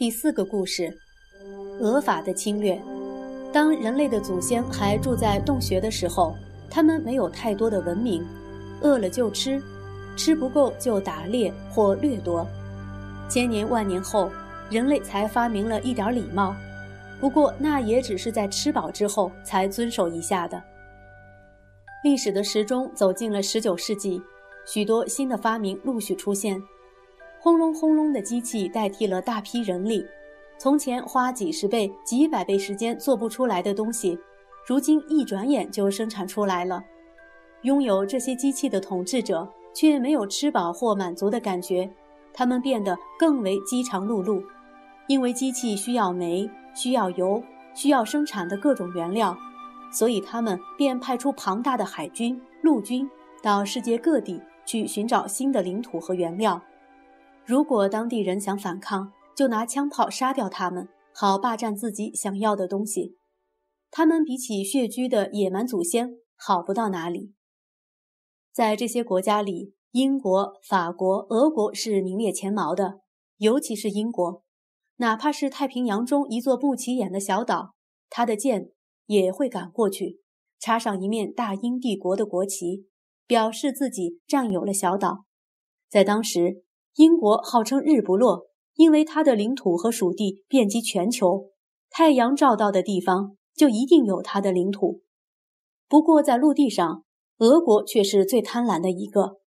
[0.00, 0.90] 第四个故事：
[1.78, 2.80] 俄法的侵略。
[3.52, 6.34] 当人类的祖先还住在洞穴的时候，
[6.70, 8.26] 他们没有太多的文明，
[8.80, 9.62] 饿了就吃，
[10.16, 12.46] 吃不够就打猎或掠夺。
[13.28, 14.30] 千年万年后，
[14.70, 16.56] 人类才发明了一点礼貌，
[17.20, 20.62] 不过那也只是在吃饱之后才遵守一下的。
[22.02, 24.18] 历史的时钟走进了十九世纪，
[24.64, 26.58] 许多新的发明陆续出现。
[27.42, 30.04] 轰隆轰隆的机器代替了大批人力，
[30.58, 34.18] 从前花几十倍、几百倍时间做不出来的东西，
[34.66, 36.84] 如今一转眼就生产出来了。
[37.62, 41.90] 拥有这些机器的统治者却没有吃饱或满足的感觉，
[42.34, 44.44] 他们变得更为饥肠辘辘，
[45.08, 47.42] 因为机器需要煤、需要油、
[47.74, 49.34] 需要生产的各种原料，
[49.90, 53.08] 所以他们便派出庞大的海军、陆军
[53.42, 56.60] 到世界各地去寻找新的领土和原料。
[57.50, 63.16] 如果当地人想反抗，就拿枪炮杀掉他们，好霸占自己想要的东西。
[63.90, 67.34] 他们比起血居的野蛮祖先好不到哪里。
[68.52, 73.00] 在这些国家里，英国、法国、俄国是名列前茅的，
[73.38, 74.44] 尤其是英国。
[74.98, 77.74] 哪怕是太平洋中一座不起眼的小岛，
[78.08, 78.70] 他的舰
[79.06, 80.20] 也会赶过去，
[80.60, 82.86] 插上一面大英帝国的国旗，
[83.26, 85.24] 表示自己占有了小岛。
[85.88, 86.62] 在当时。
[86.96, 91.50] 英国号称日不落，因为它的领土和属地遍及全球，
[91.88, 95.00] 太阳照到的地方就一定有它的领土。
[95.88, 97.04] 不过在陆地上，
[97.38, 99.38] 俄国却是最贪婪的一个。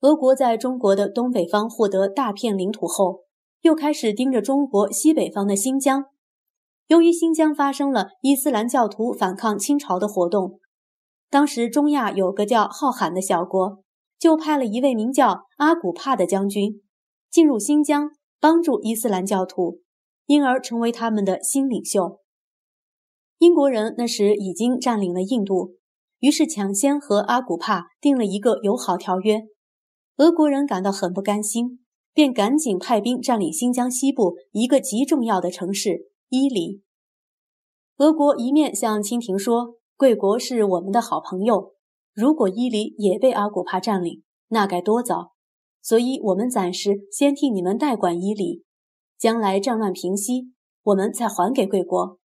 [0.00, 3.24] 俄国在中国的东北方获得大片领土后，
[3.60, 6.06] 又开始盯着中国西北方的新疆。
[6.86, 10.58] 由于新疆发生了伊斯兰教徒反抗清朝的活动，
[11.28, 13.84] 当时中亚有个叫浩罕的小国。
[14.20, 16.82] 就派了一位名叫阿古帕的将军
[17.30, 19.80] 进入新疆，帮助伊斯兰教徒，
[20.26, 22.20] 因而成为他们的新领袖。
[23.38, 25.76] 英国人那时已经占领了印度，
[26.18, 29.44] 于是抢先和阿古帕订了一个友好条约。
[30.18, 31.80] 俄国人感到很不甘心，
[32.12, 36.82] 便赶紧派兵占领新疆西部一个极重要的城市伊犁。
[37.96, 41.72] 俄国一面向清廷说：“贵国是我们的好朋友。”
[42.12, 45.32] 如果伊犁也被阿古帕占领，那该多糟！
[45.82, 48.64] 所以，我们暂时先替你们代管伊犁，
[49.18, 52.18] 将来战乱平息，我们再还给贵国。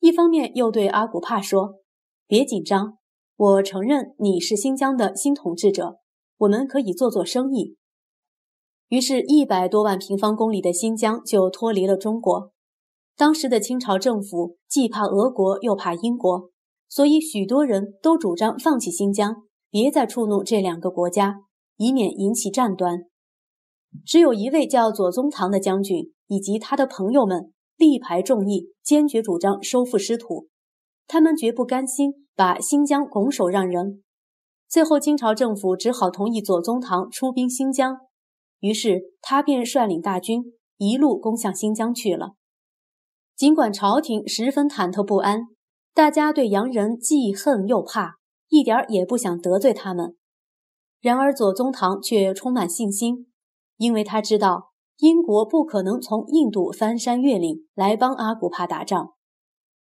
[0.00, 1.80] 一方面又对阿古帕说
[2.28, 2.98] ：“别紧张，
[3.36, 6.00] 我承认你是新疆的新统治者，
[6.36, 7.76] 我们可以做做生意。”
[8.88, 12.52] 于是，一百多万平方公里的新疆就脱离了中国。
[13.16, 16.50] 当时的清朝政府既怕俄国，又怕英国。
[16.88, 21.40] 所以，许多人都主张放弃新疆，别再触怒这两个国家，
[21.76, 23.00] 以免引起战端。
[24.04, 30.46] 只有一位叫左宗棠的将军以及他的朋友们力排众议，坚决主张收复失土。
[31.08, 34.02] 他们绝不甘心把新疆拱手让人。
[34.68, 37.96] 最后，清朝政府只好同意左宗棠出兵新疆，
[38.60, 40.42] 于是他便率领大军
[40.78, 42.34] 一路攻向新疆去了。
[43.36, 45.48] 尽管朝廷十分忐忑不安。
[45.96, 48.16] 大家对洋人既恨又怕，
[48.50, 50.14] 一点儿也不想得罪他们。
[51.00, 53.28] 然而左宗棠却充满信心，
[53.78, 59.14] 因为他知道英国不可能从印度翻山越岭来帮阿古帕打仗，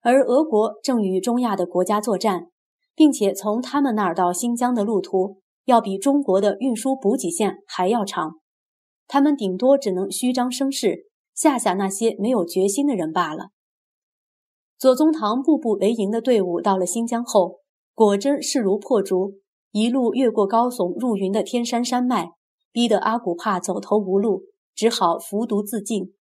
[0.00, 2.46] 而俄国正与中亚的国家作战，
[2.94, 8.36] 并且从他们那儿到新疆的路途要比中国的运输补给线还要长，
[9.06, 13.48] 他们顶多只能虚张声势，吓吓那些没有决心的人罢了。
[14.78, 17.58] 左宗棠步步为营的队伍到了新疆后，
[17.94, 19.34] 果真势如破竹，
[19.72, 22.30] 一路越过高耸入云的天山山脉，
[22.70, 24.44] 逼得阿古帕走投无路，
[24.76, 26.14] 只好服毒自尽。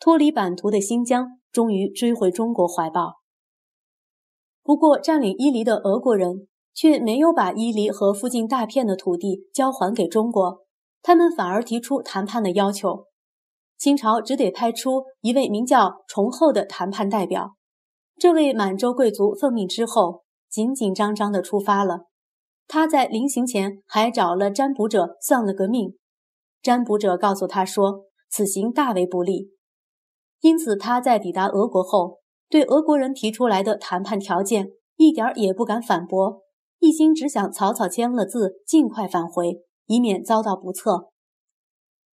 [0.00, 3.20] 脱离版图的新疆终于追回中国怀抱。
[4.64, 10.64] 不过，占领伊犁的俄国人却没有把伊犁和附近大片的土地交还给中国，
[11.02, 13.04] 他们反而提出谈判的要求。
[13.78, 17.52] 清朝只得派出一位名叫崇厚的谈判代表。
[18.18, 22.06] 这位满洲贵族奉命之后，紧紧张张地出发了。
[22.66, 25.96] 他在临行前还找了占卜者算了个命，
[26.62, 29.50] 占卜者告诉他说，此行大为不利。
[30.40, 36.42] 因此，他在抵达俄国后，对俄国人提出来的谈判条件一点也不敢反驳，
[36.78, 41.10] 一心只想草草签了字，尽快返回，以免遭到不测。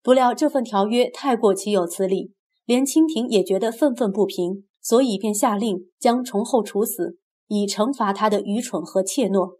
[0.00, 2.32] 不料这份条约太过岂有此理，
[2.64, 4.67] 连清廷也觉得愤愤不平。
[4.88, 9.58] 所以便下令将崇厚处死，以惩罚他的愚蠢和怯懦。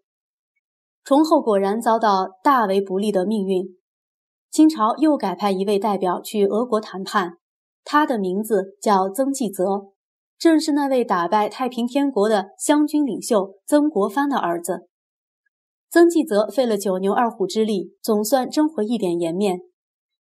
[1.05, 3.77] 崇厚果然遭到大为不利的命运。
[4.51, 7.33] 清朝又改派一位代表去俄国谈判，
[7.85, 9.93] 他的名字叫曾纪泽，
[10.39, 14.89] 正是那位打败太平天国的湘军领袖曾国藩的儿子。
[15.91, 19.61] 曾纪泽费了九牛二虎之力，总算争回一点颜面。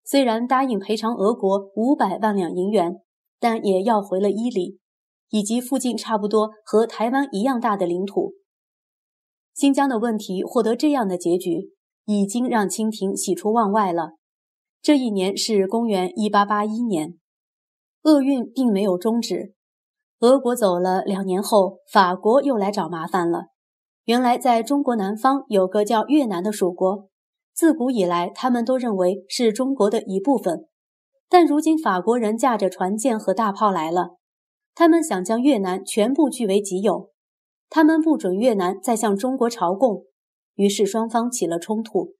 [0.04, 2.96] 虽然答应赔偿俄国五百万两银元，
[3.38, 4.80] 但也要回了伊犁，
[5.30, 8.34] 以及附近差不多和台湾一样大的领土。
[9.54, 11.72] 新疆的问题获得这样的结局，
[12.04, 14.10] 已经让清廷喜出望外了。
[14.82, 17.18] 这一年是公元一八八一年，
[18.02, 19.54] 厄运并没有终止。
[20.20, 23.46] 俄国走了两年后，法国又来找麻烦了。
[24.04, 27.08] 原来，在中国南方有个叫越南的属国，
[27.52, 30.68] 自古以来他们都认为是中国的一部分。
[31.28, 34.16] 但如今法国人驾着船舰和大炮来了，
[34.76, 37.10] 他们想将越南全部据为己有，
[37.70, 40.04] 他们不准越南再向中国朝贡，
[40.54, 42.14] 于是双方起了冲突。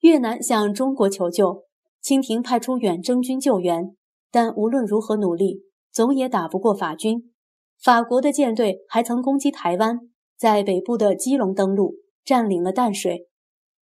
[0.00, 1.64] 越南向中国求救，
[2.00, 3.96] 清廷派出远征军救援，
[4.32, 5.62] 但无论如何努力，
[5.92, 7.32] 总也打不过法军。
[7.80, 10.00] 法国的舰队还曾攻击台湾。
[10.36, 13.28] 在北部的基隆登陆，占领了淡水，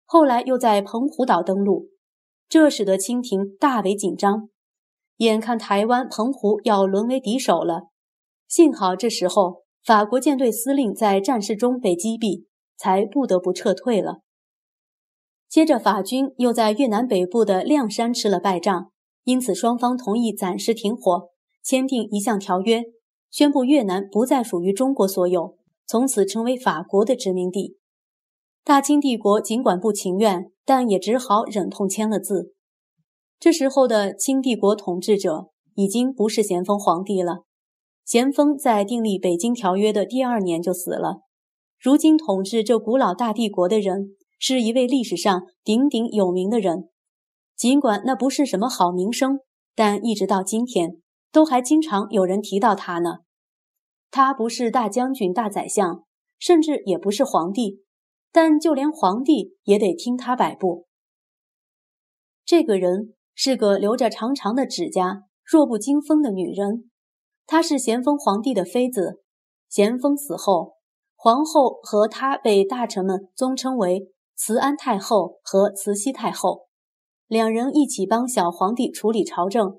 [0.04, 1.90] 后来又在澎湖岛登陆，
[2.48, 4.50] 这使得清廷大为紧张，
[5.20, 7.88] 眼看台湾、澎湖要沦为敌手了。
[8.48, 12.46] 幸好这时候法国舰队司令在战事中被击毙，
[12.78, 14.20] 才不得不撤退了。
[15.46, 18.92] 接着，法军又在越南北部的谅山吃了败仗，
[19.24, 21.28] 因此双方同意暂时停火，
[21.62, 22.84] 签订一项条约，
[23.30, 25.58] 宣布越南不再属于中国所有。
[25.86, 27.76] 从此成为法国的殖民地。
[28.64, 32.54] 大清帝国尽管不情愿，但也只好忍痛签了字。
[33.40, 37.44] 这时候的清帝国统治者已经不是咸丰皇帝了。
[38.04, 41.22] 咸丰在订立北京条约的第二年就死了。
[41.78, 46.90] 如今统治这古老大帝国的人，是一位历史上鼎鼎有名的人。
[47.56, 49.40] 尽管那不是什么好名声，
[49.74, 51.00] 但一直到今天，
[51.32, 53.20] 都还经常有人提到他呢。
[54.10, 56.04] 他不是大将军、大宰相，
[56.38, 57.84] 甚至也不是皇帝，
[58.30, 60.86] 但就连皇帝也得听他摆布。
[62.44, 66.90] 这个人是个留着长长的指甲、弱不禁风的女人，
[67.46, 69.22] 她是咸丰皇帝的妃子。
[69.68, 70.74] 咸丰死后，
[71.14, 76.66] 皇后和她被大臣们尊称为慈安太后和慈禧太后，
[77.26, 79.78] 两人一起帮小皇帝处理朝政。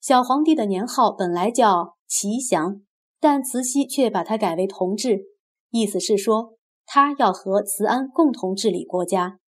[0.00, 2.82] 小皇帝的年号本来叫祺祥。
[3.22, 5.24] 但慈禧却把它改为同治，
[5.68, 6.54] 意思是说
[6.86, 9.40] 她要和慈安共同治理国家。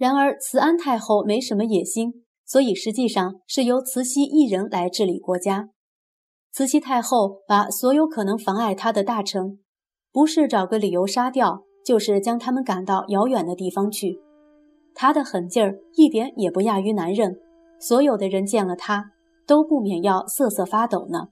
[0.00, 5.68] 然而慈安太后没什么野心，所以实际上是由慈禧一人来治理国家。
[6.50, 9.58] 慈禧太后把所有可能妨碍她的大臣，
[10.10, 14.18] 不是找个理由杀掉，就是将他们赶到遥远的地方去。
[14.94, 17.36] 她的狠劲儿一点也不亚于男人，
[17.78, 19.12] 所有的人见了她
[19.46, 21.28] 都不免要瑟瑟发抖呢。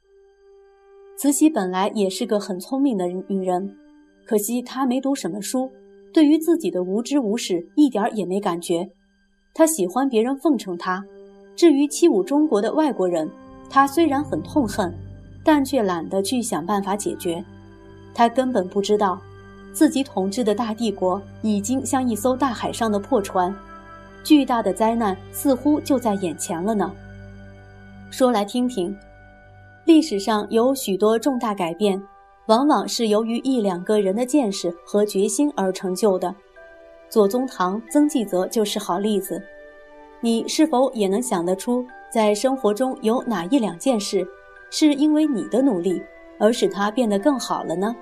[1.17, 3.75] 慈禧本来也是个很聪明的女人，
[4.27, 5.73] 可惜她没读什么书，
[6.13, 8.89] 对于自己的无知无识一点也没感觉。
[9.55, 11.05] 他喜欢别人奉承他，
[11.57, 13.29] 至于欺侮中国的外国人，
[13.69, 14.95] 他虽然很痛恨，
[15.45, 17.45] 但却懒得去想办法解决。
[18.15, 19.21] 他根本不知道，
[19.73, 23.55] 自己统治的大帝国已经像一艘大海上的破船，
[24.23, 26.93] 巨大的灾难似乎就在眼前了呢。
[28.11, 28.97] 说来听听。
[29.85, 32.01] 历史上有许多重大改变，
[32.49, 36.35] 往往是由于一两个人的见识和决心而成就的。
[37.11, 39.43] 左宗棠、曾纪泽就是好例子。
[40.21, 44.27] 你是否也能想得出，在生活中有哪一两件事，
[44.71, 46.03] 是因为你的努力
[46.39, 47.95] 而使它变得更好了呢？